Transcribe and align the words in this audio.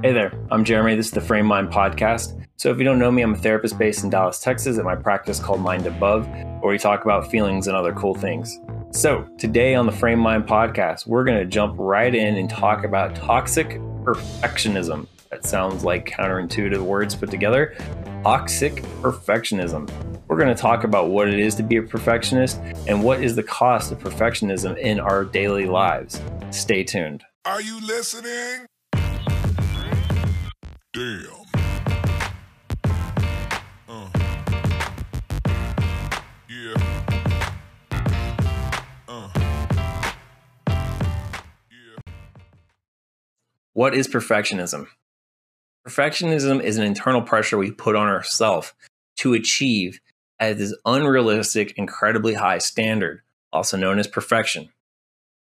Hey 0.00 0.12
there, 0.12 0.32
I'm 0.52 0.64
Jeremy. 0.64 0.94
This 0.94 1.06
is 1.06 1.12
the 1.12 1.20
Frame 1.20 1.46
Mind 1.46 1.70
Podcast. 1.70 2.40
So, 2.54 2.70
if 2.70 2.78
you 2.78 2.84
don't 2.84 3.00
know 3.00 3.10
me, 3.10 3.22
I'm 3.22 3.34
a 3.34 3.36
therapist 3.36 3.76
based 3.76 4.04
in 4.04 4.10
Dallas, 4.10 4.38
Texas, 4.38 4.78
at 4.78 4.84
my 4.84 4.94
practice 4.94 5.40
called 5.40 5.60
Mind 5.60 5.88
Above, 5.88 6.28
where 6.28 6.70
we 6.70 6.78
talk 6.78 7.02
about 7.02 7.28
feelings 7.28 7.66
and 7.66 7.76
other 7.76 7.92
cool 7.92 8.14
things. 8.14 8.60
So, 8.92 9.28
today 9.38 9.74
on 9.74 9.86
the 9.86 9.92
Frame 9.92 10.20
Mind 10.20 10.46
Podcast, 10.46 11.08
we're 11.08 11.24
going 11.24 11.40
to 11.40 11.44
jump 11.44 11.74
right 11.78 12.14
in 12.14 12.36
and 12.36 12.48
talk 12.48 12.84
about 12.84 13.16
toxic 13.16 13.70
perfectionism. 14.04 15.08
That 15.32 15.44
sounds 15.44 15.82
like 15.82 16.08
counterintuitive 16.08 16.80
words 16.80 17.16
put 17.16 17.32
together. 17.32 17.74
Toxic 18.22 18.76
perfectionism. 19.02 19.90
We're 20.28 20.38
going 20.38 20.54
to 20.54 20.62
talk 20.62 20.84
about 20.84 21.08
what 21.08 21.26
it 21.26 21.40
is 21.40 21.56
to 21.56 21.64
be 21.64 21.78
a 21.78 21.82
perfectionist 21.82 22.60
and 22.86 23.02
what 23.02 23.20
is 23.20 23.34
the 23.34 23.42
cost 23.42 23.90
of 23.90 23.98
perfectionism 23.98 24.78
in 24.78 25.00
our 25.00 25.24
daily 25.24 25.66
lives. 25.66 26.22
Stay 26.52 26.84
tuned. 26.84 27.24
Are 27.44 27.60
you 27.60 27.80
listening? 27.80 28.68
Damn. 30.98 31.28
Uh. 33.88 34.08
Yeah. 36.50 36.74
Uh. 39.08 39.28
Yeah. 41.70 42.00
What 43.74 43.94
is 43.94 44.08
perfectionism? 44.08 44.88
Perfectionism 45.86 46.60
is 46.60 46.78
an 46.78 46.82
internal 46.82 47.22
pressure 47.22 47.56
we 47.56 47.70
put 47.70 47.94
on 47.94 48.08
ourselves 48.08 48.72
to 49.18 49.34
achieve 49.34 50.00
at 50.40 50.58
this 50.58 50.74
unrealistic, 50.84 51.74
incredibly 51.76 52.34
high 52.34 52.58
standard, 52.58 53.22
also 53.52 53.76
known 53.76 54.00
as 54.00 54.08
perfection. 54.08 54.68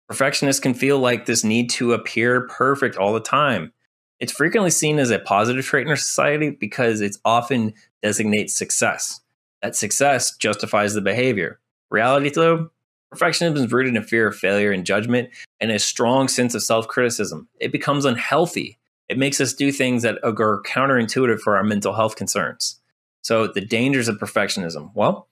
Perfectionists 0.10 0.60
can 0.60 0.74
feel 0.74 0.99
like 0.99 1.26
this 1.26 1.46
need 1.46 1.70
to 1.70 1.94
appear 1.94 2.46
perfect 2.46 2.98
all 2.98 3.13
the 3.13 3.22
time. 3.22 3.72
It's 4.20 4.32
frequently 4.32 4.72
seen 4.72 4.99
as 4.99 5.12
a 5.12 5.20
positive 5.20 5.66
trait 5.66 5.85
in 5.85 5.90
our 5.90 5.96
society 5.96 6.49
because 6.49 7.02
it 7.02 7.18
often 7.26 7.74
designates 8.02 8.55
success. 8.55 9.20
That 9.62 9.76
success 9.76 10.35
justifies 10.35 10.94
the 10.94 11.02
behavior. 11.02 11.60
Reality, 11.90 12.30
though, 12.30 12.70
perfectionism 13.13 13.57
is 13.57 13.72
rooted 13.72 13.96
in 13.96 14.04
fear 14.04 14.27
of 14.27 14.35
failure 14.35 14.72
and 14.72 14.85
judgment 14.85 15.30
and 15.60 15.72
a 15.72 15.80
strong 15.80 16.27
sense 16.27 16.55
of 16.55 16.63
self 16.63 16.88
criticism. 16.88 17.48
It 17.60 17.72
becomes 17.72 18.05
unhealthy. 18.05 18.77
It 19.10 19.18
makes 19.18 19.40
us 19.40 19.54
do 19.54 19.72
things 19.72 20.04
that 20.04 20.24
are 20.24 20.62
counterintuitive 20.63 21.40
for 21.40 21.57
our 21.57 21.63
mental 21.63 21.94
health 21.94 22.16
concerns. 22.16 22.79
So, 23.22 23.48
the 23.48 23.62
dangers 23.62 24.07
of 24.07 24.18
perfectionism. 24.18 24.91
Well, 24.94 25.27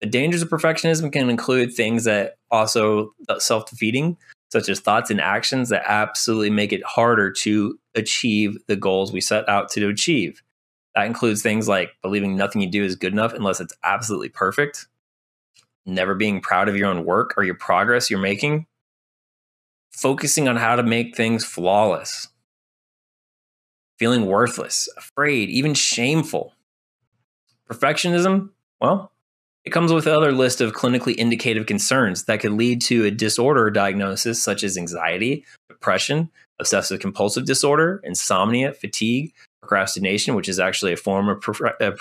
the 0.00 0.06
dangers 0.06 0.42
of 0.42 0.48
perfectionism 0.48 1.12
can 1.12 1.28
include 1.28 1.74
things 1.74 2.04
that 2.04 2.36
also 2.50 3.14
self 3.38 3.68
defeating, 3.68 4.16
such 4.50 4.68
as 4.68 4.80
thoughts 4.80 5.10
and 5.10 5.20
actions 5.20 5.68
that 5.68 5.84
absolutely 5.86 6.50
make 6.50 6.72
it 6.72 6.84
harder 6.84 7.30
to 7.30 7.78
achieve 7.94 8.58
the 8.66 8.76
goals 8.76 9.12
we 9.12 9.20
set 9.20 9.48
out 9.48 9.68
to 9.70 9.88
achieve. 9.88 10.42
That 10.94 11.06
includes 11.06 11.42
things 11.42 11.68
like 11.68 11.92
believing 12.02 12.36
nothing 12.36 12.60
you 12.60 12.70
do 12.70 12.82
is 12.82 12.96
good 12.96 13.12
enough 13.12 13.32
unless 13.32 13.60
it's 13.60 13.74
absolutely 13.84 14.28
perfect, 14.28 14.88
never 15.86 16.14
being 16.14 16.40
proud 16.40 16.68
of 16.68 16.76
your 16.76 16.88
own 16.88 17.04
work 17.04 17.34
or 17.36 17.44
your 17.44 17.54
progress 17.54 18.10
you're 18.10 18.18
making, 18.18 18.66
focusing 19.92 20.48
on 20.48 20.56
how 20.56 20.74
to 20.74 20.82
make 20.82 21.14
things 21.14 21.44
flawless, 21.44 22.28
feeling 23.98 24.26
worthless, 24.26 24.88
afraid, 24.96 25.48
even 25.48 25.74
shameful. 25.74 26.54
Perfectionism, 27.70 28.50
well, 28.80 29.09
it 29.64 29.70
comes 29.70 29.92
with 29.92 30.06
another 30.06 30.32
list 30.32 30.60
of 30.60 30.72
clinically 30.72 31.14
indicative 31.14 31.66
concerns 31.66 32.24
that 32.24 32.40
could 32.40 32.52
lead 32.52 32.80
to 32.82 33.04
a 33.04 33.10
disorder 33.10 33.70
diagnosis 33.70 34.42
such 34.42 34.64
as 34.64 34.78
anxiety, 34.78 35.44
depression, 35.68 36.30
obsessive 36.58 37.00
compulsive 37.00 37.44
disorder, 37.44 38.00
insomnia, 38.04 38.72
fatigue, 38.72 39.32
procrastination, 39.60 40.34
which 40.34 40.48
is 40.48 40.58
actually 40.58 40.92
a 40.92 40.96
form 40.96 41.28
of 41.28 41.38
uh, 41.38 41.92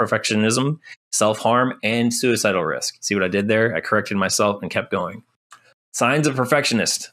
perfectionism, 0.00 0.78
self 1.12 1.38
harm, 1.38 1.78
and 1.82 2.12
suicidal 2.12 2.64
risk. 2.64 2.96
See 3.00 3.14
what 3.14 3.24
I 3.24 3.28
did 3.28 3.48
there? 3.48 3.74
I 3.74 3.80
corrected 3.80 4.16
myself 4.16 4.62
and 4.62 4.70
kept 4.70 4.90
going. 4.90 5.22
Signs 5.92 6.26
of 6.26 6.36
perfectionist. 6.36 7.12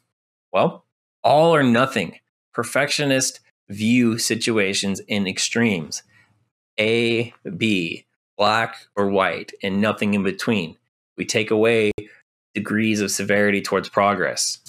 Well, 0.52 0.86
all 1.24 1.56
or 1.56 1.64
nothing. 1.64 2.20
Perfectionist 2.54 3.40
view 3.70 4.18
situations 4.18 5.00
in 5.08 5.28
extremes. 5.28 6.04
A, 6.80 7.34
B, 7.58 8.06
black 8.38 8.76
or 8.96 9.10
white, 9.10 9.54
and 9.64 9.82
nothing 9.82 10.14
in 10.14 10.24
between. 10.24 10.78
We 11.18 11.26
take 11.26 11.52
away 11.52 11.92
degrees 12.54 13.02
of 13.02 13.12
severity 13.12 13.62
towards 13.62 13.90
progress. 13.90 14.60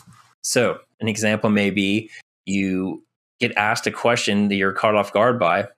So, 0.43 0.78
an 1.00 1.09
example 1.09 1.50
may 1.50 1.71
be 1.71 2.10
you 2.44 3.05
get 3.41 3.56
asked 3.56 3.87
a 3.87 3.91
question 3.91 4.49
that 4.49 4.55
you're 4.55 4.72
caught 4.72 4.94
off 4.94 5.12
guard 5.12 5.38
by, 5.38 5.69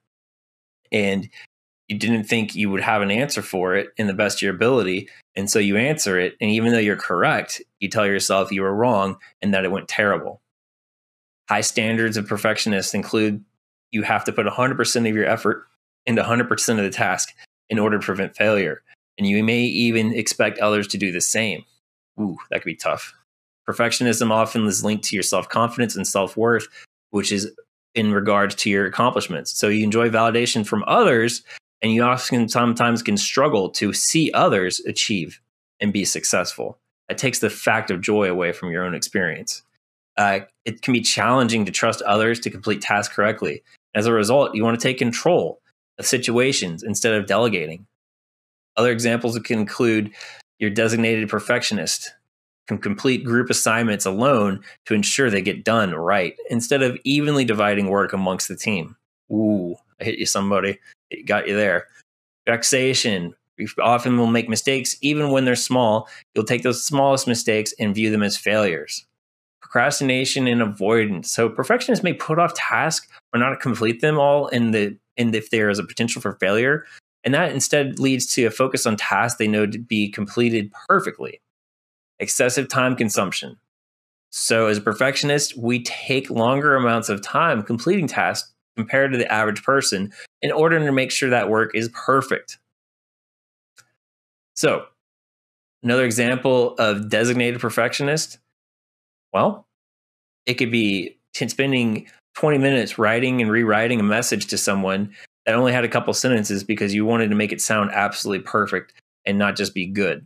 and 0.93 1.29
you 1.89 1.99
didn't 1.99 2.25
think 2.25 2.55
you 2.55 2.71
would 2.71 2.83
have 2.83 3.03
an 3.03 3.11
answer 3.11 3.43
for 3.43 3.75
it 3.75 3.89
in 3.97 4.07
the 4.07 4.15
best 4.15 4.39
of 4.39 4.43
your 4.43 4.55
ability. 4.55 5.09
And 5.35 5.51
so 5.51 5.59
you 5.59 5.77
answer 5.77 6.19
it. 6.19 6.37
And 6.41 6.51
even 6.51 6.73
though 6.73 6.79
you're 6.79 6.97
correct, 6.97 7.63
you 7.81 7.89
tell 7.89 8.07
yourself 8.07 8.53
you 8.53 8.63
were 8.63 8.75
wrong 8.75 9.17
and 9.41 9.55
that 9.55 9.65
it 9.65 9.73
went 9.73 9.89
terrible. 9.89 10.43
High 11.49 11.63
standards 11.63 12.19
of 12.19 12.29
perfectionists 12.29 12.93
include 12.93 13.43
you 13.91 14.03
have 14.03 14.25
to 14.25 14.33
put 14.33 14.47
100% 14.47 15.09
of 15.09 15.15
your 15.15 15.25
effort 15.25 15.67
into 16.05 16.23
100% 16.23 16.69
of 16.71 16.85
the 16.85 16.91
task 16.91 17.35
in 17.71 17.79
order 17.79 17.99
to 17.99 18.05
prevent 18.05 18.37
failure. 18.37 18.83
And 19.19 19.27
you 19.27 19.43
may 19.43 19.61
even 19.61 20.15
expect 20.15 20.59
others 20.59 20.87
to 20.89 20.99
do 20.99 21.13
the 21.13 21.21
same. 21.21 21.65
Ooh, 22.21 22.37
that 22.51 22.63
could 22.63 22.67
be 22.67 22.77
tough. 22.77 23.15
Perfectionism 23.69 24.31
often 24.31 24.65
is 24.67 24.85
linked 24.85 25.05
to 25.05 25.17
your 25.17 25.23
self 25.23 25.49
confidence 25.49 25.97
and 25.97 26.07
self 26.07 26.37
worth, 26.37 26.69
which 27.11 27.33
is 27.33 27.53
in 27.95 28.13
regards 28.13 28.55
to 28.55 28.71
your 28.71 28.87
accomplishments. 28.87 29.57
So 29.59 29.69
you 29.69 29.85
enjoy 29.85 30.09
validation 30.09 30.67
from 30.67 30.85
others, 30.87 31.43
and 31.83 31.93
you 31.93 32.03
often 32.03 32.49
sometimes 32.49 33.03
can 33.03 33.17
struggle 33.17 33.71
to 33.71 33.93
see 33.93 34.31
others 34.33 34.81
achieve 34.81 35.41
and 35.81 35.93
be 35.93 36.05
successful. 36.05 36.79
It 37.09 37.19
takes 37.19 37.39
the 37.39 37.51
fact 37.51 37.91
of 37.91 38.01
joy 38.01 38.31
away 38.31 38.53
from 38.53 38.71
your 38.71 38.85
own 38.85 38.95
experience. 38.95 39.63
Uh, 40.17 40.41
it 40.65 40.83
can 40.83 40.93
be 40.93 41.01
challenging 41.01 41.65
to 41.65 41.73
trust 41.73 42.03
others 42.03 42.41
to 42.41 42.51
complete 42.51 42.81
tasks 42.81 43.15
correctly. 43.15 43.63
As 43.95 44.07
a 44.07 44.13
result, 44.13 44.55
you 44.55 44.65
want 44.65 44.79
to 44.79 44.83
take 44.83 44.99
control 44.99 45.61
of 45.99 46.07
situations 46.07 46.83
instead 46.83 47.15
of 47.15 47.27
delegating. 47.27 47.87
Other 48.77 48.93
examples 48.93 49.39
can 49.41 49.59
include 49.59 50.13
your 50.59 50.71
designated 50.71 51.29
perfectionist 51.29 52.13
can 52.69 52.79
complete 52.79 53.25
group 53.25 53.51
assignments 53.51 54.05
alone 54.07 54.61
to 54.85 54.95
ensure 54.95 55.31
they 55.31 55.41
get 55.41 55.65
done 55.65 55.95
right 55.95 56.37
instead 56.51 56.83
of 56.83 56.99
evenly 57.03 57.45
dividing 57.45 57.89
work 57.89 58.13
amongst 58.13 58.47
the 58.47 58.57
team. 58.57 58.95
Ooh, 59.33 59.75
I 60.01 60.05
hit 60.05 60.19
you 60.19 60.27
somebody. 60.27 60.79
It 61.11 61.27
got 61.27 61.49
you 61.49 61.57
there. 61.57 61.89
Vexation. 62.47 63.35
You 63.57 63.67
often 63.81 64.17
will 64.19 64.29
make 64.29 64.49
mistakes 64.49 64.97
even 65.01 65.31
when 65.31 65.45
they're 65.45 65.57
small. 65.57 66.09
You'll 66.35 66.45
take 66.45 66.63
those 66.63 66.85
smallest 66.85 67.27
mistakes 67.27 67.75
and 67.81 67.95
view 67.95 68.11
them 68.11 68.23
as 68.23 68.37
failures. 68.37 69.05
Procrastination 69.61 70.47
and 70.47 70.63
avoidance. 70.63 71.31
So 71.33 71.49
perfectionists 71.49 72.05
may 72.05 72.13
put 72.13 72.39
off 72.39 72.55
tasks 72.55 73.09
or 73.35 73.41
not 73.41 73.61
complete 73.61 74.01
them 74.01 74.19
all 74.19 74.47
in 74.49 74.71
the 74.71 74.97
and 75.19 75.35
if 75.35 75.51
there 75.51 75.69
is 75.69 75.79
a 75.79 75.85
potential 75.85 76.23
for 76.23 76.35
failure. 76.35 76.85
And 77.25 77.35
that 77.35 77.53
instead 77.53 77.99
leads 77.99 78.27
to 78.35 78.45
a 78.45 78.51
focus 78.51 78.87
on 78.87 78.97
tasks 78.97 79.39
they 79.39 79.49
know 79.49 79.67
to 79.67 79.79
be 79.79 80.09
completed 80.09 80.73
perfectly. 80.89 81.41
Excessive 82.21 82.69
time 82.69 82.97
consumption. 82.97 83.59
So, 84.31 84.67
as 84.67 84.79
a 84.79 84.83
perfectionist, 84.83 85.57
we 85.57 85.83
take 85.83 86.31
longer 86.31 86.77
amounts 86.77 87.09
of 87.09 87.23
time 87.23 87.63
completing 87.63 88.07
tasks 88.07 88.53
compared 88.77 89.13
to 89.13 89.19
the 89.19 89.31
average 89.33 89.63
person 89.63 90.13
in 90.43 90.53
order 90.53 90.79
to 90.79 90.93
make 90.93 91.11
sure 91.11 91.31
that 91.31 91.49
work 91.49 91.75
is 91.75 91.89
perfect. 91.89 92.59
So, 94.55 94.85
another 95.83 96.05
example 96.05 96.75
of 96.79 97.09
designated 97.09 97.61
perfectionist, 97.61 98.39
well, 99.33 99.67
it 100.47 100.55
could 100.55 100.71
be 100.71 101.19
spending 101.35 102.09
20 102.39 102.59
minutes 102.59 102.99
writing 102.99 103.43
and 103.43 103.51
rewriting 103.51 103.99
a 103.99 104.05
message 104.05 104.47
to 104.47 104.57
someone 104.57 105.13
that 105.45 105.57
only 105.57 105.73
had 105.73 105.83
a 105.83 105.89
couple 105.89 106.15
sentences 106.15 106.63
because 106.63 106.95
you 106.95 107.05
wanted 107.05 107.29
to 107.31 107.35
make 107.35 107.51
it 107.51 107.61
sound 107.61 107.91
absolutely 107.93 108.45
perfect 108.45 108.93
and 109.27 109.37
not 109.37 109.57
just 109.57 109.75
be 109.75 109.87
good. 109.87 110.25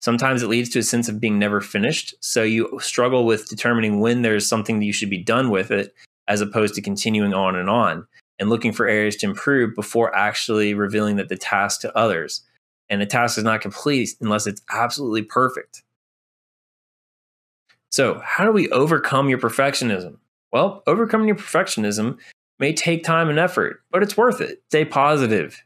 Sometimes 0.00 0.42
it 0.42 0.48
leads 0.48 0.68
to 0.70 0.80
a 0.80 0.82
sense 0.82 1.08
of 1.08 1.20
being 1.20 1.38
never 1.38 1.60
finished. 1.60 2.12
So 2.18 2.42
you 2.42 2.76
struggle 2.80 3.24
with 3.24 3.48
determining 3.48 4.00
when 4.00 4.22
there's 4.22 4.48
something 4.48 4.80
that 4.80 4.84
you 4.84 4.92
should 4.92 5.10
be 5.10 5.22
done 5.22 5.50
with 5.50 5.70
it, 5.70 5.94
as 6.26 6.40
opposed 6.40 6.74
to 6.74 6.82
continuing 6.82 7.34
on 7.34 7.54
and 7.54 7.70
on 7.70 8.04
and 8.40 8.50
looking 8.50 8.72
for 8.72 8.88
areas 8.88 9.14
to 9.18 9.26
improve 9.26 9.76
before 9.76 10.12
actually 10.12 10.74
revealing 10.74 11.16
that 11.16 11.28
the 11.28 11.36
task 11.36 11.82
to 11.82 11.96
others. 11.96 12.42
And 12.90 13.00
the 13.00 13.06
task 13.06 13.38
is 13.38 13.44
not 13.44 13.60
complete 13.60 14.10
unless 14.20 14.48
it's 14.48 14.62
absolutely 14.72 15.22
perfect. 15.22 15.84
So, 17.90 18.20
how 18.24 18.44
do 18.44 18.50
we 18.50 18.68
overcome 18.70 19.28
your 19.28 19.38
perfectionism? 19.38 20.16
Well, 20.52 20.82
overcoming 20.86 21.28
your 21.28 21.36
perfectionism 21.36 22.18
may 22.58 22.72
take 22.72 23.04
time 23.04 23.28
and 23.28 23.38
effort, 23.38 23.82
but 23.90 24.02
it's 24.02 24.16
worth 24.16 24.40
it. 24.40 24.62
Stay 24.68 24.84
positive. 24.84 25.62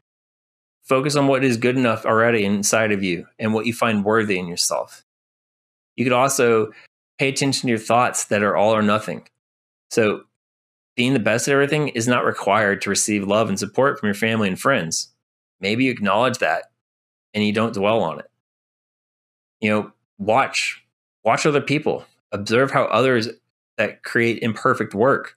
Focus 0.85 1.17
on 1.17 1.29
what 1.29 1.45
is 1.45 1.57
good 1.57 1.77
enough 1.77 2.05
already 2.05 2.45
inside 2.45 2.93
of 2.93 3.03
you 3.03 3.27
and 3.39 3.55
what 3.55 3.67
you 3.67 3.73
find 3.73 4.05
worthy 4.05 4.39
in 4.39 4.49
yourself. 4.49 5.05
You 5.97 6.05
could 6.05 6.13
also 6.13 6.73
pay 7.19 7.29
attention 7.29 7.63
to 7.63 7.69
your 7.69 7.79
thoughts 7.79 8.25
that 8.27 8.43
are 8.43 8.57
all 8.57 8.75
or 8.75 8.83
nothing. 8.83 9.29
So, 9.91 10.25
being 10.97 11.15
the 11.15 11.21
best 11.21 11.49
at 11.49 11.53
everything 11.53 11.89
is 11.89 12.07
not 12.07 12.25
required 12.25 12.83
to 12.83 12.91
receive 12.91 13.27
love 13.27 13.49
and 13.49 13.59
support 13.59 13.99
from 13.99 14.09
your 14.09 14.15
family 14.15 14.49
and 14.49 14.61
friends. 14.61 15.13
Maybe 15.61 15.85
you 15.85 15.91
acknowledge 15.91 16.39
that 16.39 16.65
and 17.33 17.45
you 17.45 17.53
don't 17.53 17.73
dwell 17.73 18.03
on 18.03 18.19
it. 18.19 18.27
You 19.61 19.71
know, 19.71 19.93
watch, 20.19 20.85
watch 21.25 21.47
other 21.47 21.61
people, 21.61 22.05
observe 22.33 22.73
how 22.73 22.85
others 22.85 23.29
that 23.83 24.05
create 24.05 24.41
imperfect 24.43 24.95
work 24.95 25.37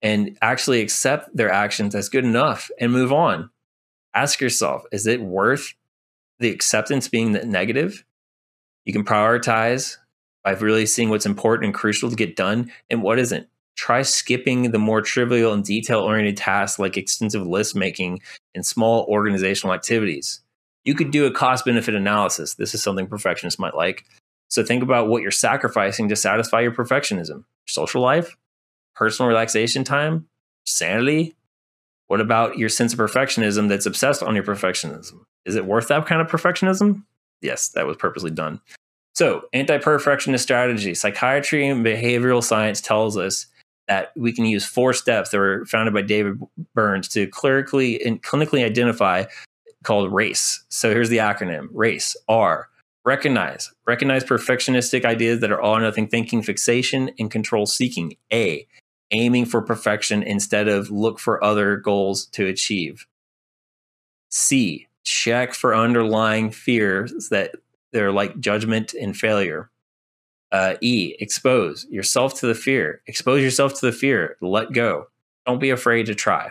and 0.00 0.38
actually 0.40 0.80
accept 0.80 1.28
their 1.36 1.52
actions 1.52 1.94
as 1.94 2.08
good 2.08 2.24
enough 2.24 2.70
and 2.80 2.90
move 2.90 3.12
on. 3.12 3.50
Ask 4.14 4.40
yourself, 4.40 4.84
is 4.92 5.06
it 5.06 5.20
worth 5.20 5.74
the 6.38 6.48
acceptance 6.48 7.06
being 7.06 7.32
negative? 7.32 8.02
You 8.86 8.94
can 8.94 9.04
prioritize 9.04 9.98
by 10.42 10.52
really 10.52 10.86
seeing 10.86 11.10
what's 11.10 11.26
important 11.26 11.66
and 11.66 11.74
crucial 11.74 12.08
to 12.08 12.16
get 12.16 12.34
done 12.34 12.72
and 12.88 13.02
what 13.02 13.18
isn't. 13.18 13.46
Try 13.76 14.00
skipping 14.00 14.70
the 14.70 14.78
more 14.78 15.02
trivial 15.02 15.52
and 15.52 15.62
detail 15.62 16.00
oriented 16.00 16.38
tasks 16.38 16.78
like 16.78 16.96
extensive 16.96 17.46
list 17.46 17.76
making 17.76 18.20
and 18.54 18.64
small 18.64 19.04
organizational 19.08 19.74
activities. 19.74 20.40
You 20.84 20.94
could 20.94 21.10
do 21.10 21.26
a 21.26 21.30
cost 21.30 21.66
benefit 21.66 21.94
analysis. 21.94 22.54
This 22.54 22.74
is 22.74 22.82
something 22.82 23.06
perfectionists 23.06 23.60
might 23.60 23.74
like. 23.74 24.04
So 24.52 24.62
think 24.62 24.82
about 24.82 25.08
what 25.08 25.22
you're 25.22 25.30
sacrificing 25.30 26.10
to 26.10 26.16
satisfy 26.16 26.60
your 26.60 26.72
perfectionism 26.72 27.44
social 27.66 28.02
life, 28.02 28.36
personal 28.94 29.26
relaxation 29.26 29.82
time, 29.82 30.26
sanity. 30.66 31.34
What 32.08 32.20
about 32.20 32.58
your 32.58 32.68
sense 32.68 32.92
of 32.92 32.98
perfectionism 32.98 33.70
that's 33.70 33.86
obsessed 33.86 34.22
on 34.22 34.34
your 34.34 34.44
perfectionism? 34.44 35.20
Is 35.46 35.54
it 35.54 35.64
worth 35.64 35.88
that 35.88 36.04
kind 36.04 36.20
of 36.20 36.26
perfectionism? 36.26 37.04
Yes, 37.40 37.70
that 37.70 37.86
was 37.86 37.96
purposely 37.96 38.30
done. 38.30 38.60
So, 39.14 39.44
anti 39.54 39.78
perfectionist 39.78 40.44
strategy. 40.44 40.92
Psychiatry 40.92 41.66
and 41.66 41.82
behavioral 41.82 42.44
science 42.44 42.82
tells 42.82 43.16
us 43.16 43.46
that 43.88 44.12
we 44.16 44.34
can 44.34 44.44
use 44.44 44.66
four 44.66 44.92
steps 44.92 45.30
that 45.30 45.38
were 45.38 45.64
founded 45.64 45.94
by 45.94 46.02
David 46.02 46.38
Burns 46.74 47.08
to 47.08 47.26
clerically 47.26 48.04
and 48.04 48.22
clinically 48.22 48.62
identify 48.66 49.24
called 49.82 50.12
RACE. 50.12 50.62
So 50.68 50.90
here's 50.90 51.08
the 51.08 51.18
acronym 51.18 51.68
RACE 51.72 52.14
R. 52.28 52.68
Recognize. 53.04 53.72
Recognize 53.86 54.24
perfectionistic 54.24 55.04
ideas 55.04 55.40
that 55.40 55.50
are 55.50 55.60
all 55.60 55.76
or 55.76 55.80
nothing 55.80 56.06
thinking, 56.06 56.42
fixation, 56.42 57.10
and 57.18 57.30
control 57.30 57.66
seeking. 57.66 58.16
A. 58.32 58.66
Aiming 59.10 59.44
for 59.44 59.60
perfection 59.60 60.22
instead 60.22 60.68
of 60.68 60.90
look 60.90 61.18
for 61.18 61.42
other 61.42 61.76
goals 61.76 62.26
to 62.26 62.46
achieve. 62.46 63.06
C. 64.30 64.86
Check 65.04 65.52
for 65.52 65.74
underlying 65.74 66.50
fears 66.50 67.28
that 67.30 67.56
they're 67.92 68.12
like 68.12 68.38
judgment 68.40 68.94
and 68.94 69.16
failure. 69.16 69.70
Uh, 70.52 70.74
e, 70.80 71.16
expose 71.18 71.86
yourself 71.90 72.38
to 72.40 72.46
the 72.46 72.54
fear. 72.54 73.02
Expose 73.06 73.42
yourself 73.42 73.74
to 73.80 73.86
the 73.86 73.92
fear. 73.92 74.36
Let 74.40 74.72
go. 74.72 75.08
Don't 75.46 75.58
be 75.58 75.70
afraid 75.70 76.06
to 76.06 76.14
try. 76.14 76.50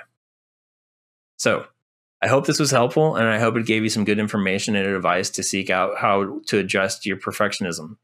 So, 1.38 1.66
I 2.22 2.28
hope 2.28 2.46
this 2.46 2.60
was 2.60 2.72
helpful 2.72 3.16
and 3.16 3.28
I 3.28 3.40
hope 3.40 3.58
it 3.58 3.66
gave 3.66 3.84
you 3.84 3.90
some 3.90 4.06
good 4.06 4.20
information 4.20 4.76
and 4.76 4.88
advice 4.88 5.30
to 5.32 5.44
seek 5.44 5.70
out 5.70 5.98
how 5.98 6.40
to 6.48 6.60
adjust 6.60 7.06
your 7.06 7.18
perfectionism. 7.18 7.98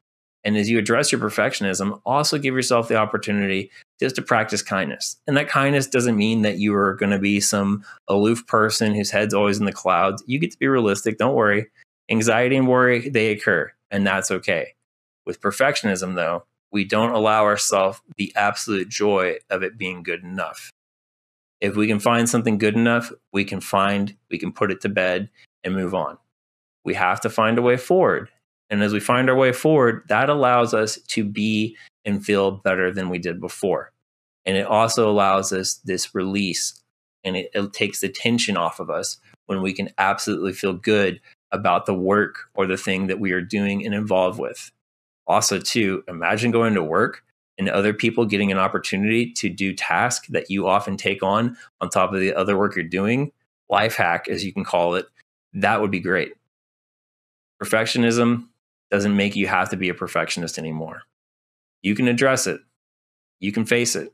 And 0.43 0.57
as 0.57 0.69
you 0.69 0.79
address 0.79 1.11
your 1.11 1.19
perfectionism, 1.21 2.01
also 2.05 2.37
give 2.37 2.55
yourself 2.55 2.87
the 2.87 2.95
opportunity 2.95 3.69
just 3.99 4.15
to 4.15 4.21
practice 4.21 4.61
kindness. 4.61 5.17
And 5.27 5.35
that 5.37 5.49
kindness 5.49 5.87
doesn't 5.87 6.15
mean 6.15 6.43
that 6.43 6.57
you 6.57 6.73
are 6.75 6.95
going 6.95 7.11
to 7.11 7.19
be 7.19 7.39
some 7.39 7.83
aloof 8.07 8.47
person 8.47 8.95
whose 8.95 9.11
head's 9.11 9.33
always 9.33 9.59
in 9.59 9.65
the 9.65 9.73
clouds. 9.73 10.23
You 10.25 10.39
get 10.39 10.51
to 10.51 10.57
be 10.57 10.67
realistic. 10.67 11.17
Don't 11.17 11.35
worry. 11.35 11.67
Anxiety 12.09 12.55
and 12.55 12.67
worry, 12.67 13.09
they 13.09 13.31
occur, 13.31 13.71
and 13.91 14.07
that's 14.07 14.31
okay. 14.31 14.75
With 15.25 15.41
perfectionism, 15.41 16.15
though, 16.15 16.45
we 16.71 16.85
don't 16.85 17.11
allow 17.11 17.43
ourselves 17.43 17.99
the 18.15 18.31
absolute 18.35 18.87
joy 18.87 19.37
of 19.49 19.63
it 19.63 19.77
being 19.77 20.03
good 20.03 20.23
enough. 20.23 20.71
If 21.61 21.75
we 21.75 21.87
can 21.87 21.99
find 21.99 22.29
something 22.29 22.57
good 22.57 22.75
enough, 22.75 23.11
we 23.33 23.43
can 23.43 23.61
find, 23.61 24.15
we 24.29 24.37
can 24.37 24.51
put 24.51 24.71
it 24.71 24.81
to 24.81 24.89
bed 24.89 25.29
and 25.63 25.75
move 25.75 25.95
on. 25.95 26.17
We 26.85 26.93
have 26.93 27.19
to 27.21 27.29
find 27.29 27.57
a 27.57 27.61
way 27.61 27.77
forward. 27.77 28.29
And 28.69 28.83
as 28.83 28.93
we 28.93 28.99
find 28.99 29.29
our 29.29 29.35
way 29.35 29.53
forward, 29.53 30.03
that 30.09 30.29
allows 30.29 30.73
us 30.73 30.99
to 31.07 31.23
be 31.23 31.77
and 32.05 32.23
feel 32.23 32.51
better 32.51 32.91
than 32.91 33.09
we 33.09 33.17
did 33.17 33.39
before. 33.39 33.91
And 34.45 34.55
it 34.55 34.65
also 34.65 35.09
allows 35.09 35.51
us 35.51 35.75
this 35.85 36.13
release 36.13 36.81
and 37.23 37.35
it, 37.35 37.49
it 37.53 37.73
takes 37.73 37.99
the 37.99 38.09
tension 38.09 38.55
off 38.55 38.79
of 38.79 38.89
us 38.89 39.17
when 39.47 39.61
we 39.61 39.73
can 39.73 39.89
absolutely 39.97 40.53
feel 40.53 40.73
good 40.73 41.19
about 41.51 41.85
the 41.85 41.93
work 41.93 42.49
or 42.53 42.67
the 42.67 42.77
thing 42.77 43.07
that 43.07 43.19
we 43.19 43.31
are 43.31 43.41
doing 43.41 43.85
and 43.85 43.95
involved 43.95 44.39
with 44.39 44.71
also 45.27 45.59
too 45.59 46.03
imagine 46.07 46.51
going 46.51 46.73
to 46.73 46.83
work 46.83 47.23
and 47.57 47.69
other 47.69 47.93
people 47.93 48.25
getting 48.25 48.51
an 48.51 48.57
opportunity 48.57 49.31
to 49.33 49.49
do 49.49 49.73
tasks 49.73 50.27
that 50.29 50.49
you 50.49 50.67
often 50.67 50.97
take 50.97 51.23
on 51.23 51.57
on 51.81 51.89
top 51.89 52.13
of 52.13 52.19
the 52.19 52.33
other 52.33 52.57
work 52.57 52.75
you're 52.75 52.85
doing 52.85 53.31
life 53.69 53.95
hack 53.95 54.27
as 54.27 54.45
you 54.45 54.53
can 54.53 54.63
call 54.63 54.95
it 54.95 55.05
that 55.53 55.81
would 55.81 55.91
be 55.91 55.99
great. 55.99 56.33
Perfectionism 57.61 58.47
doesn't 58.91 59.15
make 59.15 59.35
you 59.35 59.47
have 59.47 59.69
to 59.69 59.77
be 59.77 59.89
a 59.89 59.93
perfectionist 59.93 60.57
anymore. 60.57 61.01
You 61.81 61.95
can 61.95 62.07
address 62.07 62.47
it. 62.47 62.61
You 63.39 63.51
can 63.51 63.65
face 63.65 63.95
it. 63.95 64.13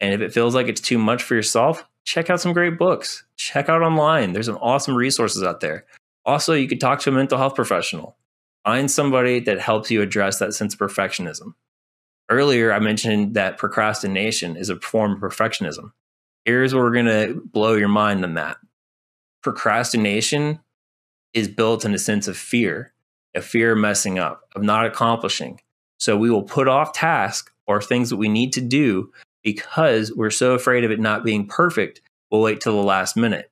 And 0.00 0.14
if 0.14 0.20
it 0.20 0.32
feels 0.32 0.54
like 0.54 0.68
it's 0.68 0.80
too 0.80 0.98
much 0.98 1.22
for 1.22 1.34
yourself 1.34 1.84
check 2.04 2.30
out 2.30 2.40
some 2.40 2.52
great 2.52 2.78
books. 2.78 3.24
Check 3.36 3.68
out 3.68 3.82
online. 3.82 4.32
There's 4.32 4.46
some 4.46 4.58
awesome 4.60 4.96
resources 4.96 5.42
out 5.42 5.60
there. 5.60 5.84
Also 6.24 6.54
you 6.54 6.66
could 6.66 6.80
talk 6.80 7.00
to 7.00 7.10
a 7.10 7.12
mental 7.12 7.38
health 7.38 7.54
professional. 7.54 8.16
Find 8.64 8.90
somebody 8.90 9.40
that 9.40 9.60
helps 9.60 9.90
you 9.90 10.02
address 10.02 10.38
that 10.38 10.54
sense 10.54 10.74
of 10.74 10.80
perfectionism. 10.80 11.54
Earlier, 12.30 12.72
I 12.72 12.78
mentioned 12.78 13.34
that 13.34 13.58
procrastination 13.58 14.56
is 14.56 14.68
a 14.68 14.76
form 14.76 15.12
of 15.12 15.18
perfectionism. 15.18 15.90
Here's 16.44 16.72
where 16.72 16.84
we're 16.84 16.92
going 16.92 17.06
to 17.06 17.42
blow 17.52 17.74
your 17.74 17.88
mind 17.88 18.24
on 18.24 18.34
that. 18.34 18.56
Procrastination 19.42 20.60
is 21.34 21.48
built 21.48 21.84
in 21.84 21.92
a 21.92 21.98
sense 21.98 22.28
of 22.28 22.36
fear, 22.36 22.92
a 23.34 23.40
fear 23.40 23.72
of 23.72 23.78
messing 23.78 24.20
up, 24.20 24.42
of 24.54 24.62
not 24.62 24.86
accomplishing. 24.86 25.60
So 25.98 26.16
we 26.16 26.30
will 26.30 26.44
put 26.44 26.68
off 26.68 26.92
tasks 26.92 27.50
or 27.66 27.82
things 27.82 28.10
that 28.10 28.16
we 28.16 28.28
need 28.28 28.52
to 28.52 28.60
do 28.60 29.12
because 29.42 30.12
we're 30.14 30.30
so 30.30 30.54
afraid 30.54 30.84
of 30.84 30.92
it 30.92 31.00
not 31.00 31.24
being 31.24 31.46
perfect, 31.46 32.00
we'll 32.30 32.42
wait 32.42 32.60
till 32.60 32.76
the 32.76 32.86
last 32.86 33.16
minute. 33.16 33.50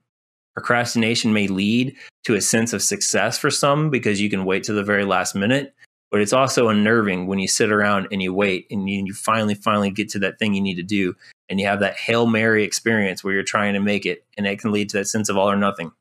Procrastination 0.54 1.32
may 1.32 1.48
lead 1.48 1.96
to 2.24 2.34
a 2.34 2.40
sense 2.40 2.72
of 2.72 2.82
success 2.82 3.38
for 3.38 3.50
some 3.50 3.90
because 3.90 4.20
you 4.20 4.30
can 4.30 4.44
wait 4.44 4.62
to 4.64 4.72
the 4.72 4.84
very 4.84 5.04
last 5.04 5.34
minute, 5.34 5.74
but 6.10 6.20
it's 6.20 6.32
also 6.32 6.68
unnerving 6.68 7.26
when 7.26 7.38
you 7.38 7.48
sit 7.48 7.70
around 7.70 8.08
and 8.10 8.22
you 8.22 8.32
wait 8.32 8.66
and 8.70 8.88
you, 8.88 9.04
you 9.04 9.12
finally, 9.12 9.54
finally 9.54 9.90
get 9.90 10.08
to 10.10 10.18
that 10.20 10.38
thing 10.38 10.54
you 10.54 10.60
need 10.60 10.76
to 10.76 10.82
do. 10.82 11.14
And 11.48 11.60
you 11.60 11.66
have 11.66 11.80
that 11.80 11.96
Hail 11.96 12.26
Mary 12.26 12.64
experience 12.64 13.22
where 13.22 13.34
you're 13.34 13.42
trying 13.42 13.74
to 13.74 13.80
make 13.80 14.06
it, 14.06 14.24
and 14.36 14.46
it 14.46 14.58
can 14.58 14.72
lead 14.72 14.90
to 14.90 14.98
that 14.98 15.08
sense 15.08 15.28
of 15.28 15.36
all 15.36 15.50
or 15.50 15.56
nothing. 15.56 15.92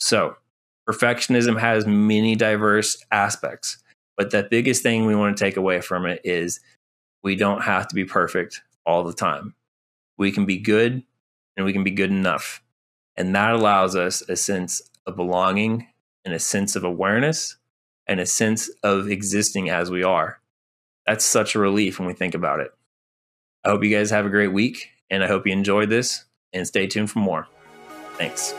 So, 0.00 0.36
perfectionism 0.88 1.58
has 1.58 1.86
many 1.86 2.34
diverse 2.34 3.02
aspects, 3.10 3.78
but 4.16 4.30
the 4.30 4.46
biggest 4.50 4.82
thing 4.82 5.06
we 5.06 5.14
want 5.14 5.36
to 5.36 5.44
take 5.44 5.56
away 5.56 5.80
from 5.80 6.04
it 6.04 6.20
is 6.24 6.60
we 7.22 7.36
don't 7.36 7.62
have 7.62 7.88
to 7.88 7.94
be 7.94 8.04
perfect 8.04 8.60
all 8.84 9.04
the 9.04 9.12
time. 9.12 9.54
We 10.18 10.30
can 10.30 10.46
be 10.46 10.58
good 10.58 11.02
and 11.56 11.64
we 11.64 11.72
can 11.72 11.84
be 11.84 11.90
good 11.90 12.10
enough. 12.10 12.60
And 13.16 13.34
that 13.34 13.54
allows 13.54 13.94
us 13.96 14.22
a 14.28 14.36
sense 14.36 14.82
of 15.06 15.16
belonging 15.16 15.86
and 16.24 16.34
a 16.34 16.38
sense 16.38 16.76
of 16.76 16.84
awareness 16.84 17.56
and 18.06 18.20
a 18.20 18.26
sense 18.26 18.68
of 18.82 19.08
existing 19.08 19.70
as 19.70 19.90
we 19.90 20.02
are. 20.02 20.40
That's 21.06 21.24
such 21.24 21.54
a 21.54 21.58
relief 21.58 21.98
when 21.98 22.08
we 22.08 22.14
think 22.14 22.34
about 22.34 22.60
it. 22.60 22.72
I 23.64 23.70
hope 23.70 23.84
you 23.84 23.94
guys 23.94 24.10
have 24.10 24.26
a 24.26 24.30
great 24.30 24.52
week 24.52 24.88
and 25.10 25.22
I 25.22 25.26
hope 25.26 25.46
you 25.46 25.52
enjoyed 25.52 25.90
this 25.90 26.24
and 26.52 26.66
stay 26.66 26.86
tuned 26.86 27.10
for 27.10 27.18
more. 27.18 27.46
Thanks. 28.16 28.54